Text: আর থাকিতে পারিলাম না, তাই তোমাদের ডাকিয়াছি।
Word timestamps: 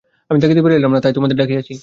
আর 0.29 0.35
থাকিতে 0.43 0.61
পারিলাম 0.63 0.91
না, 0.95 0.99
তাই 1.01 1.13
তোমাদের 1.13 1.37
ডাকিয়াছি। 1.37 1.73